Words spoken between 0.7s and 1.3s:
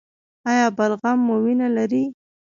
بلغم